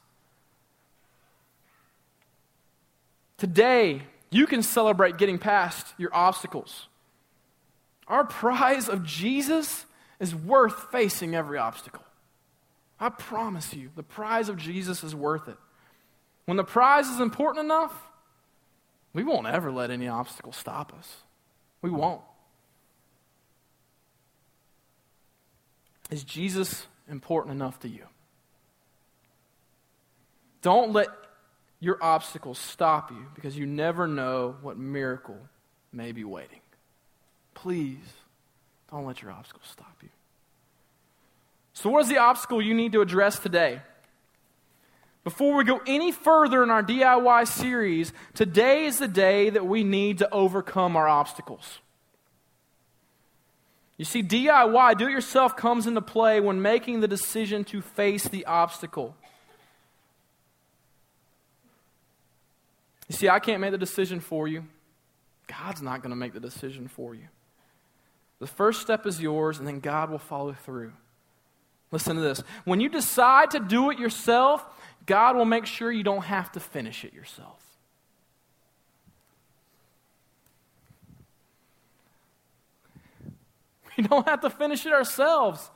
[3.37, 6.87] Today, you can celebrate getting past your obstacles.
[8.07, 9.87] Our prize of Jesus
[10.21, 12.05] is worth facing every obstacle.
[13.01, 15.57] I promise you, the prize of Jesus is worth it.
[16.45, 17.95] When the prize is important enough,
[19.15, 21.17] we won't ever let any obstacle stop us.
[21.81, 22.21] We won't.
[26.11, 28.05] Is Jesus important enough to you?
[30.61, 31.09] Don't let
[31.79, 35.39] your obstacles stop you because you never know what miracle
[35.93, 36.61] may be waiting.
[37.55, 37.99] Please
[38.90, 40.09] don't let your obstacles stop you.
[41.72, 43.81] So, what is the obstacle you need to address today?
[45.22, 49.85] Before we go any further in our DIY series, today is the day that we
[49.85, 51.79] need to overcome our obstacles.
[53.98, 58.26] You see, DIY, do it yourself, comes into play when making the decision to face
[58.29, 59.14] the obstacle.
[63.09, 64.64] You see, I can't make the decision for you.
[65.46, 67.26] God's not going to make the decision for you.
[68.40, 70.92] The first step is yours, and then God will follow through.
[71.92, 72.42] Listen to this.
[72.64, 74.64] When you decide to do it yourself,
[75.07, 77.62] God will make sure you don't have to finish it yourself.
[83.96, 85.68] We don't have to finish it ourselves.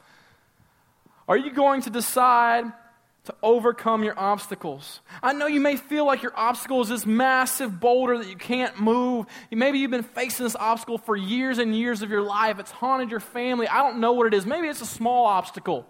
[1.29, 2.64] Are you going to decide
[3.25, 5.01] to overcome your obstacles?
[5.23, 8.79] I know you may feel like your obstacle is this massive boulder that you can't
[8.79, 9.27] move.
[9.51, 12.59] Maybe you've been facing this obstacle for years and years of your life.
[12.59, 13.67] It's haunted your family.
[13.67, 14.47] I don't know what it is.
[14.47, 15.87] Maybe it's a small obstacle.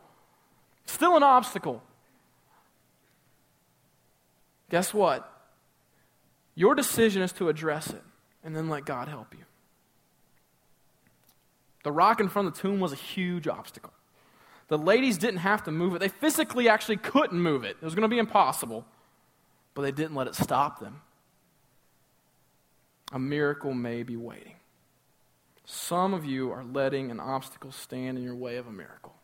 [0.87, 1.83] Still an obstacle.
[4.71, 5.31] Guess what?
[6.55, 8.03] Your decision is to address it
[8.45, 9.45] and then let God help you.
[11.83, 13.93] The rock in front of the tomb was a huge obstacle.
[14.69, 15.99] The ladies didn't have to move it.
[15.99, 17.77] They physically actually couldn't move it.
[17.81, 18.85] It was going to be impossible.
[19.75, 21.03] But they didn't let it stop them.
[23.13, 24.55] A miracle may be waiting.
[25.65, 29.15] Some of you are letting an obstacle stand in your way of a miracle.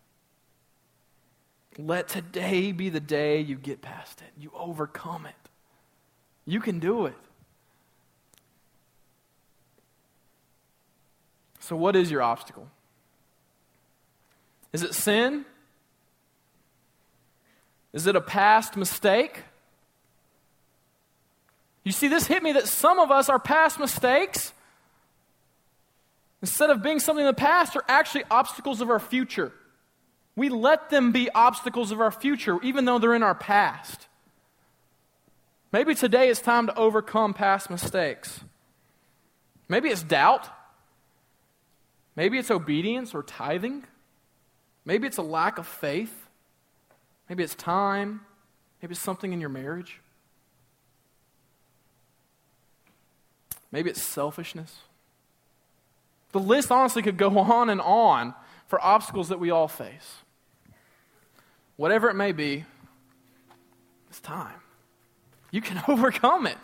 [1.78, 5.34] Let today be the day you get past it, you overcome it.
[6.44, 7.14] You can do it.
[11.60, 12.68] So, what is your obstacle?
[14.72, 15.44] Is it sin?
[17.92, 19.42] Is it a past mistake?
[21.82, 24.52] You see, this hit me that some of us, our past mistakes,
[26.42, 29.52] instead of being something in the past, are actually obstacles of our future.
[30.36, 34.06] We let them be obstacles of our future, even though they're in our past.
[35.72, 38.40] Maybe today it's time to overcome past mistakes.
[39.68, 40.48] Maybe it's doubt.
[42.16, 43.84] Maybe it's obedience or tithing.
[44.84, 46.28] Maybe it's a lack of faith.
[47.28, 48.20] Maybe it's time.
[48.82, 50.00] Maybe it's something in your marriage.
[53.72, 54.78] Maybe it's selfishness.
[56.32, 58.34] The list honestly could go on and on
[58.66, 60.16] for obstacles that we all face.
[61.76, 62.64] Whatever it may be,
[64.08, 64.60] it's time.
[65.50, 66.58] You can overcome it.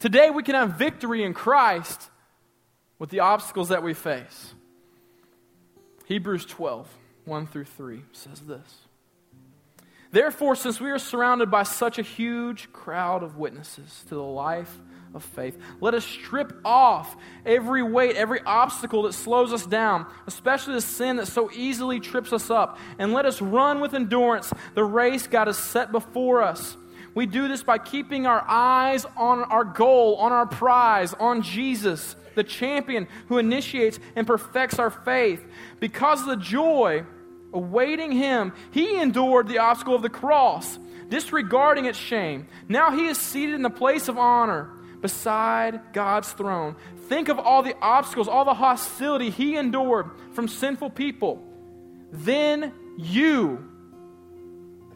[0.00, 2.10] Today we can have victory in Christ
[2.98, 4.54] with the obstacles that we face.
[6.06, 6.88] Hebrews 12,
[7.24, 8.86] 1 through 3 says this.
[10.10, 14.78] Therefore, since we are surrounded by such a huge crowd of witnesses to the life
[15.14, 20.74] of faith, let us strip off every weight, every obstacle that slows us down, especially
[20.74, 24.84] the sin that so easily trips us up, and let us run with endurance the
[24.84, 26.76] race God has set before us.
[27.14, 32.16] We do this by keeping our eyes on our goal, on our prize, on Jesus,
[32.34, 35.44] the champion who initiates and perfects our faith.
[35.78, 37.04] Because of the joy
[37.52, 40.78] awaiting him, he endured the obstacle of the cross,
[41.10, 42.46] disregarding its shame.
[42.68, 44.70] Now he is seated in the place of honor
[45.02, 46.76] beside God's throne.
[47.08, 51.42] Think of all the obstacles, all the hostility he endured from sinful people.
[52.10, 53.68] Then you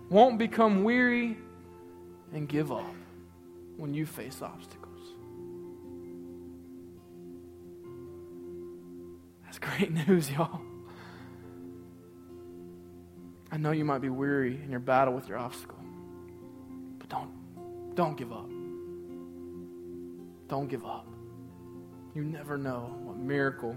[0.09, 1.37] won't become weary
[2.33, 2.95] and give up
[3.77, 4.87] when you face obstacles.
[9.45, 10.61] That's great news, y'all.
[13.51, 15.79] I know you might be weary in your battle with your obstacle,
[16.99, 17.31] but don't,
[17.95, 18.51] don't give up.
[20.49, 21.07] Don't give up.
[22.15, 23.77] You never know what miracle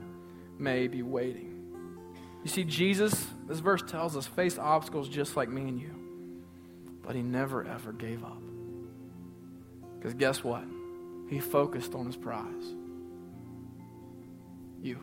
[0.57, 1.49] may be waiting.
[2.43, 5.93] You see, Jesus, this verse tells us, face obstacles just like me and you,
[7.09, 8.39] but he never ever gave up.
[9.97, 10.63] Because guess what?
[11.27, 12.45] He focused on his prize.
[14.79, 14.99] you.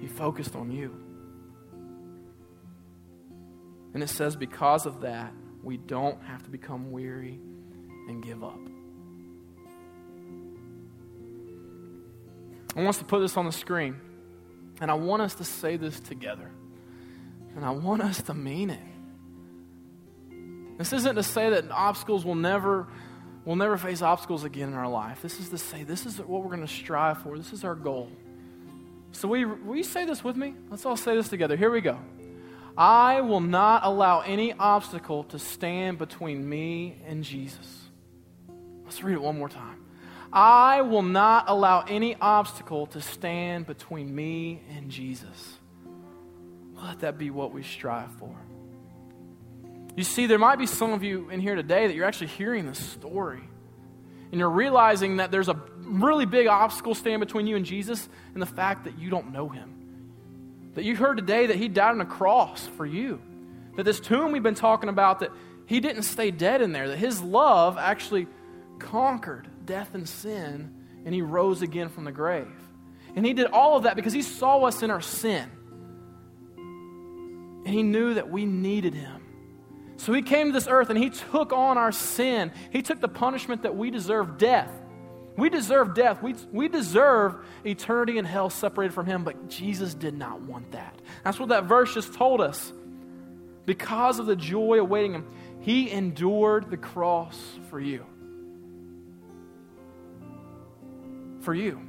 [0.00, 0.96] He focused on you.
[3.92, 7.38] And it says, because of that, we don't have to become weary
[8.08, 8.58] and give up.
[12.74, 14.00] I want us to put this on the screen,
[14.80, 16.50] and I want us to say this together.
[17.54, 18.80] And I want us to mean it.
[20.78, 22.88] This isn't to say that obstacles will never
[23.44, 25.22] we'll never face obstacles again in our life.
[25.22, 27.36] This is to say this is what we're going to strive for.
[27.36, 28.10] This is our goal.
[29.12, 30.54] So we you say this with me?
[30.70, 31.56] Let's all say this together.
[31.56, 31.98] Here we go.
[32.76, 37.82] I will not allow any obstacle to stand between me and Jesus.
[38.84, 39.84] Let's read it one more time.
[40.32, 45.58] I will not allow any obstacle to stand between me and Jesus.
[46.82, 48.34] Let that be what we strive for.
[49.96, 52.66] You see, there might be some of you in here today that you're actually hearing
[52.66, 53.42] this story.
[54.30, 58.42] And you're realizing that there's a really big obstacle standing between you and Jesus and
[58.42, 60.70] the fact that you don't know him.
[60.74, 63.20] That you heard today that he died on a cross for you.
[63.76, 65.30] That this tomb we've been talking about, that
[65.66, 68.26] he didn't stay dead in there, that his love actually
[68.78, 70.74] conquered death and sin,
[71.04, 72.48] and he rose again from the grave.
[73.14, 75.50] And he did all of that because he saw us in our sin.
[77.64, 79.22] And he knew that we needed him.
[79.96, 82.52] So he came to this earth and he took on our sin.
[82.70, 84.70] He took the punishment that we deserve death.
[85.36, 86.22] We deserve death.
[86.22, 91.00] We, we deserve eternity in hell separated from him, but Jesus did not want that.
[91.24, 92.72] That's what that verse just told us.
[93.64, 95.26] Because of the joy awaiting him,
[95.60, 97.40] he endured the cross
[97.70, 98.04] for you.
[101.42, 101.80] for you.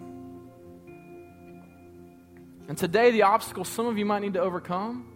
[2.67, 5.12] And today, the obstacle some of you might need to overcome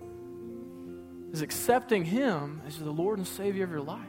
[1.32, 3.99] is accepting Him as the Lord and Savior of your life,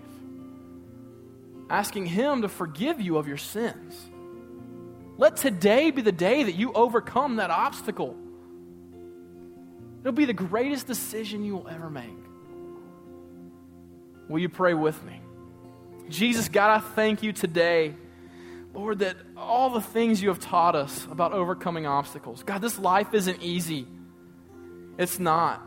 [1.70, 3.94] asking Him to forgive you of your sins.
[5.16, 8.16] Let today be the day that you overcome that obstacle.
[10.00, 12.06] It'll be the greatest decision you will ever make.
[14.28, 15.20] Will you pray with me?
[16.08, 17.94] Jesus, God, I thank you today
[18.74, 22.42] Lord, that all the things you have taught us about overcoming obstacles.
[22.42, 23.86] God, this life isn't easy.
[24.98, 25.60] It's not.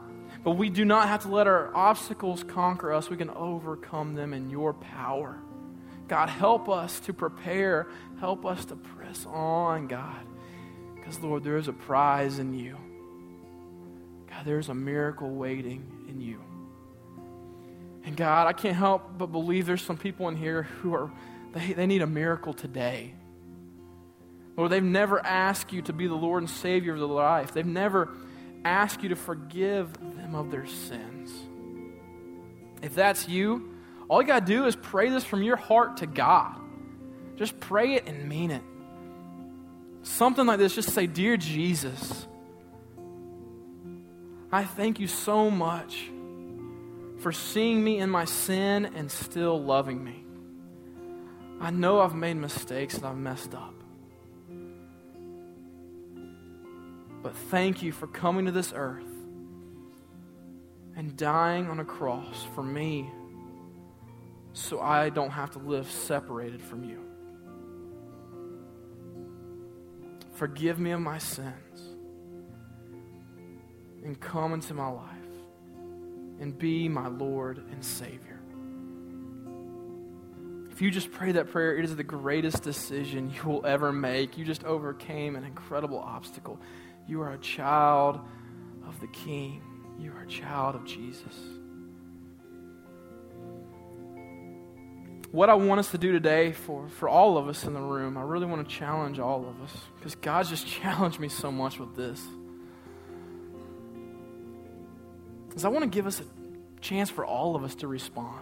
[0.44, 3.10] But we do not have to let our obstacles conquer us.
[3.10, 5.38] We can overcome them in your power.
[6.08, 7.88] God, help us to prepare.
[8.20, 10.26] Help us to press on, God.
[10.96, 12.78] Because, Lord, there is a prize in you.
[14.30, 16.42] God, there's a miracle waiting in you.
[18.04, 21.12] And God, I can't help but believe there's some people in here who are
[21.54, 23.14] they, they need a miracle today.
[24.58, 27.54] Lord, they've never asked you to be the Lord and Savior of their life.
[27.54, 28.10] They've never
[28.64, 31.32] asked you to forgive them of their sins.
[32.82, 33.76] If that's you,
[34.08, 36.56] all you got to do is pray this from your heart to God.
[37.38, 38.64] Just pray it and mean it.
[40.04, 42.28] Something like this, just say, Dear Jesus,
[44.52, 46.10] I thank you so much
[47.20, 50.26] for seeing me in my sin and still loving me.
[51.60, 53.81] I know I've made mistakes and I've messed up.
[57.22, 59.06] But thank you for coming to this earth
[60.96, 63.10] and dying on a cross for me
[64.54, 67.00] so I don't have to live separated from you.
[70.34, 71.82] Forgive me of my sins
[74.04, 75.08] and come into my life
[76.40, 78.40] and be my Lord and Savior.
[80.72, 84.38] If you just pray that prayer, it is the greatest decision you will ever make.
[84.38, 86.60] You just overcame an incredible obstacle.
[87.08, 88.20] You are a child
[88.88, 89.62] of the King,
[90.00, 91.36] you are a child of Jesus.
[95.32, 98.18] What I want us to do today for, for all of us in the room,
[98.18, 101.80] I really want to challenge all of us because God just challenged me so much
[101.80, 102.22] with this.
[105.56, 106.26] Is I want to give us a
[106.82, 108.42] chance for all of us to respond.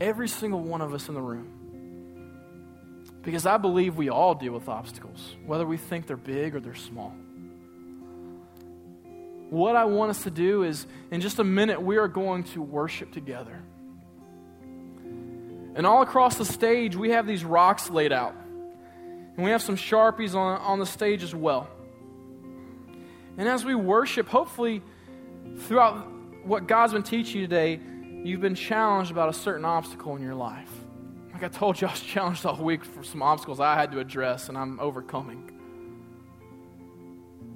[0.00, 1.54] Every single one of us in the room.
[3.22, 6.74] Because I believe we all deal with obstacles, whether we think they're big or they're
[6.74, 7.14] small.
[9.50, 12.62] What I want us to do is, in just a minute, we are going to
[12.62, 13.62] worship together.
[15.74, 18.34] And all across the stage, we have these rocks laid out.
[18.34, 21.68] And we have some Sharpies on, on the stage as well.
[23.38, 24.82] And as we worship, hopefully,
[25.60, 26.10] throughout
[26.44, 27.80] what God's been teaching you today,
[28.24, 30.70] you've been challenged about a certain obstacle in your life.
[31.32, 34.00] Like I told you, I was challenged all week for some obstacles I had to
[34.00, 35.57] address, and I'm overcoming.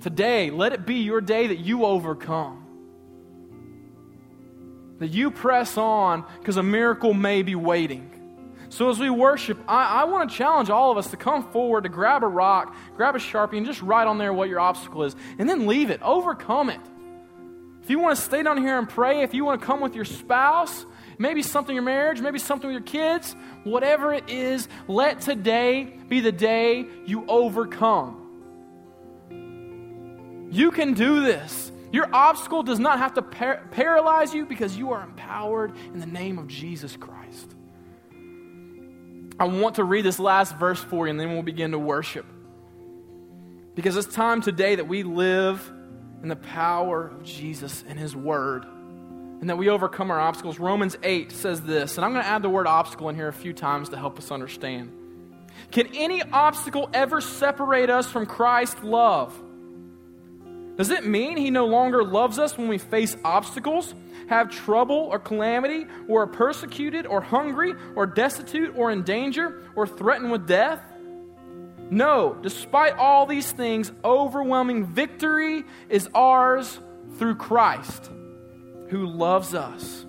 [0.03, 2.59] Today, let it be your day that you overcome.
[4.99, 8.09] That you press on because a miracle may be waiting.
[8.69, 11.85] So, as we worship, I, I want to challenge all of us to come forward,
[11.85, 15.05] to grab a rock, grab a sharpie, and just write on there what your obstacle
[15.05, 16.81] is, and then leave it, overcome it.
[17.83, 19.95] If you want to stay down here and pray, if you want to come with
[19.95, 20.87] your spouse,
[21.19, 25.99] maybe something in your marriage, maybe something with your kids, whatever it is, let today
[26.09, 28.22] be the day you overcome.
[30.53, 31.73] You can do this.
[31.93, 36.07] Your obstacle does not have to par- paralyze you because you are empowered in the
[36.07, 37.55] name of Jesus Christ.
[39.41, 42.27] I want to read this last verse for you and then we'll begin to worship.
[43.75, 45.73] Because it's time today that we live
[46.23, 48.67] in the power of Jesus and His Word
[49.43, 50.59] and that we overcome our obstacles.
[50.59, 53.33] Romans 8 says this, and I'm going to add the word obstacle in here a
[53.33, 54.93] few times to help us understand.
[55.71, 59.42] Can any obstacle ever separate us from Christ's love?
[60.77, 63.95] Does it mean He no longer loves us when we face obstacles?
[64.33, 69.87] have trouble or calamity, or are persecuted, or hungry, or destitute, or in danger, or
[69.87, 70.81] threatened with death?
[71.91, 76.81] No, despite all these things, overwhelming victory is ours
[77.19, 78.11] through Christ,
[78.89, 80.07] who loves us.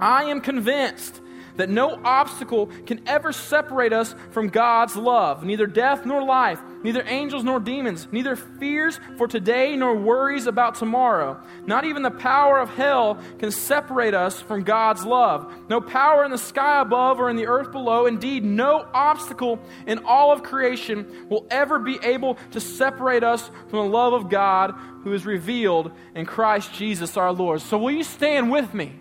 [0.00, 1.20] I am convinced
[1.58, 7.02] that no obstacle can ever separate us from God's love, neither death nor life, neither
[7.06, 11.38] angels nor demons, neither fears for today nor worries about tomorrow.
[11.66, 15.52] Not even the power of hell can separate us from God's love.
[15.68, 19.98] No power in the sky above or in the earth below, indeed, no obstacle in
[20.04, 24.74] all of creation will ever be able to separate us from the love of God
[25.02, 27.60] who is revealed in Christ Jesus our Lord.
[27.62, 28.92] So, will you stand with me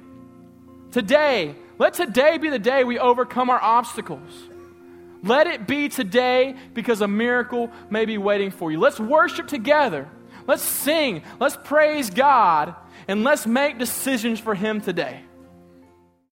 [0.92, 1.56] today?
[1.80, 4.32] Let today be the day we overcome our obstacles.
[5.24, 8.80] Let it be today because a miracle may be waiting for you.
[8.80, 10.10] Let's worship together.
[10.48, 11.24] Let's sing.
[11.40, 12.76] Let's praise God.
[13.08, 15.22] And let's make decisions for Him today.